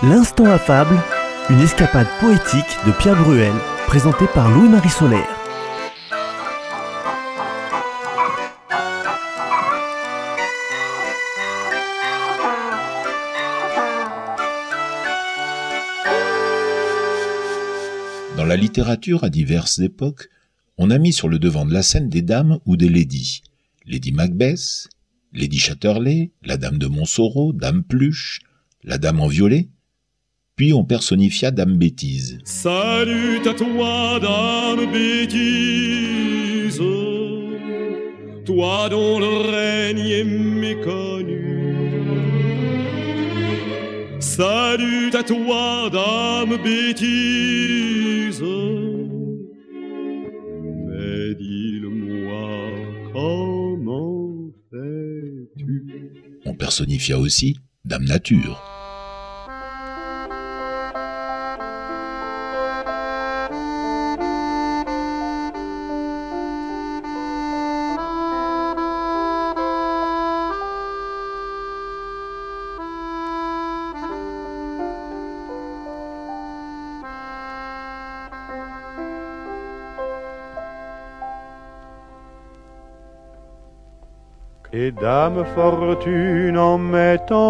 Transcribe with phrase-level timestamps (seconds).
[0.00, 0.96] L'instant affable,
[1.50, 3.52] une escapade poétique de Pierre Bruel,
[3.88, 5.26] présentée par Louis-Marie Solaire.
[18.36, 20.28] Dans la littérature à diverses époques,
[20.76, 23.42] on a mis sur le devant de la scène des dames ou des ladies.
[23.84, 24.90] Lady Macbeth,
[25.32, 28.42] Lady Chatterley, la dame de Montsoreau, Dame Pluche,
[28.84, 29.68] la dame en violet,
[30.58, 32.38] puis on personnifia Dame Bêtise.
[32.42, 36.82] Salut à toi, Dame Bêtise,
[38.44, 41.76] toi dont le règne est méconnu.
[44.18, 48.42] Salut à toi, Dame Bêtise,
[50.88, 52.70] mais dis-le-moi,
[53.12, 55.84] comment fais-tu?
[56.44, 58.77] On personnifia aussi Dame Nature.
[84.70, 87.48] Et Dame Fortune en m'étant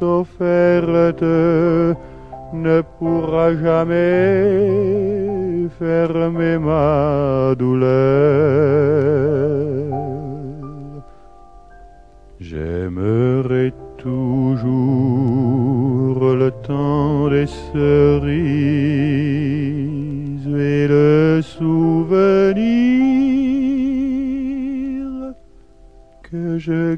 [0.00, 1.22] offerte
[2.52, 4.48] ne pourra jamais
[5.78, 7.86] fermer ma douleur.
[12.40, 14.74] J'aimerai toujours
[16.34, 18.26] le temps des cerises
[20.48, 23.15] et le souvenir
[26.36, 26.96] que je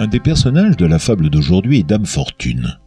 [0.00, 2.78] Un des personnages de la fable d'aujourd'hui est Dame Fortune.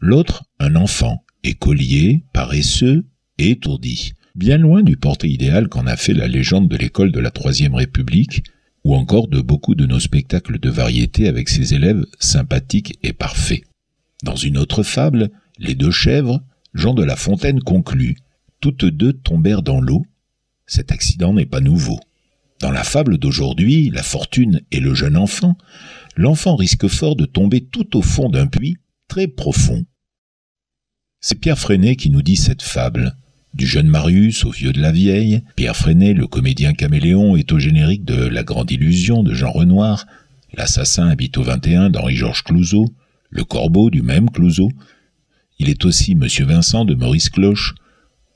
[0.00, 3.04] L'autre, un enfant, écolier, paresseux
[3.36, 7.20] et étourdi, bien loin du portrait idéal qu'en a fait la légende de l'école de
[7.20, 8.44] la Troisième République,
[8.82, 13.64] ou encore de beaucoup de nos spectacles de variété avec ses élèves sympathiques et parfaits.
[14.24, 15.28] Dans une autre fable,
[15.58, 16.40] Les deux chèvres,
[16.72, 18.16] Jean de La Fontaine conclut
[18.62, 20.06] Toutes deux tombèrent dans l'eau.
[20.64, 22.00] Cet accident n'est pas nouveau.
[22.62, 25.58] Dans la fable d'aujourd'hui, La fortune et le jeune enfant,
[26.14, 28.76] l'enfant risque fort de tomber tout au fond d'un puits
[29.08, 29.84] très profond.
[31.20, 33.16] C'est Pierre Freinet qui nous dit cette fable.
[33.52, 37.58] Du jeune Marius au vieux de la vieille, Pierre Freinet, le comédien caméléon, est au
[37.58, 40.06] générique de La Grande Illusion de Jean Renoir,
[40.54, 42.86] L'assassin habite au 21 d'Henri-Georges Clouzot,
[43.30, 44.70] Le Corbeau du même Clouzot.
[45.58, 47.74] Il est aussi Monsieur Vincent de Maurice Cloche,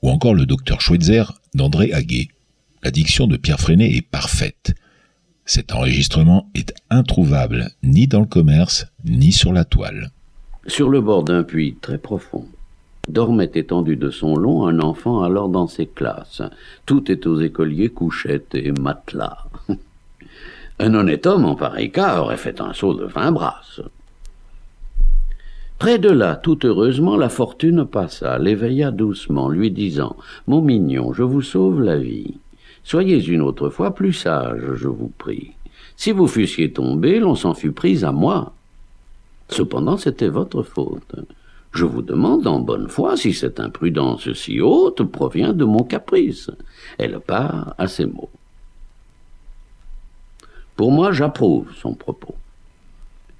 [0.01, 1.23] ou encore le docteur Schweitzer
[1.53, 2.27] d'André Haguet.
[2.87, 4.73] La diction de Pierre Freinet est parfaite.
[5.43, 10.11] Cet enregistrement est introuvable ni dans le commerce, ni sur la toile.
[10.67, 12.45] Sur le bord d'un puits très profond,
[13.09, 16.41] dormait étendu de son long un enfant alors dans ses classes.
[16.85, 19.47] Tout est aux écoliers, couchettes et matelas.
[20.79, 23.81] Un honnête homme en pareil cas aurait fait un saut de vingt brasses.
[25.77, 30.15] Près de là, tout heureusement, la fortune passa, l'éveilla doucement, lui disant
[30.47, 32.35] Mon mignon, je vous sauve la vie.
[32.87, 35.51] Soyez une autre fois plus sage, je vous prie.
[35.97, 38.53] Si vous fussiez tombé, l'on s'en fût pris à moi.
[39.49, 41.15] Cependant, c'était votre faute.
[41.73, 46.49] Je vous demande en bonne foi si cette imprudence si haute provient de mon caprice.
[46.97, 48.29] Elle part à ces mots.
[50.77, 52.35] Pour moi, j'approuve son propos.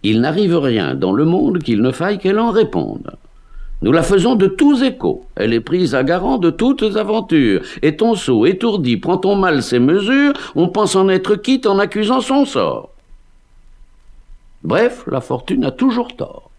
[0.03, 3.15] Il n'arrive rien dans le monde qu'il ne faille qu'elle en réponde.
[3.83, 5.25] Nous la faisons de tous échos.
[5.35, 7.61] Elle est prise à garant de toutes aventures.
[7.83, 12.21] Et ton sot, étourdi, prend-on mal ses mesures, on pense en être quitte en accusant
[12.21, 12.89] son sort.
[14.63, 16.49] Bref, la fortune a toujours tort.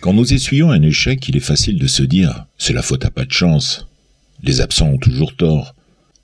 [0.00, 3.10] Quand nous essuyons un échec, il est facile de se dire c'est la faute à
[3.10, 3.88] pas de chance.
[4.44, 5.74] Les absents ont toujours tort.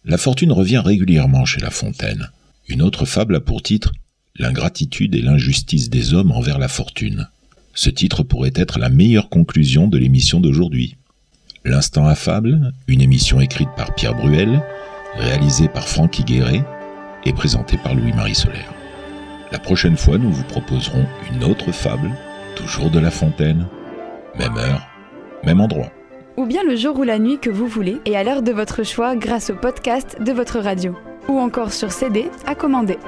[0.05, 2.31] La fortune revient régulièrement chez La Fontaine.
[2.69, 3.93] Une autre fable a pour titre
[4.37, 7.29] L'ingratitude et l'injustice des hommes envers la fortune.
[7.75, 10.97] Ce titre pourrait être la meilleure conclusion de l'émission d'aujourd'hui.
[11.64, 14.62] L'instant affable, une émission écrite par Pierre Bruel,
[15.17, 16.64] réalisée par Franck Higueret,
[17.25, 18.73] est présenté par Louis-Marie Solaire.
[19.53, 22.11] La prochaine fois, nous vous proposerons une autre fable,
[22.56, 23.67] toujours de La Fontaine.
[24.38, 24.87] Même heure,
[25.44, 25.93] même endroit.
[26.38, 28.82] Ou bien le jour ou la nuit que vous voulez et à l'heure de votre
[28.82, 30.97] choix grâce au podcast de votre radio.
[31.28, 32.98] Ou encore sur CD à commander.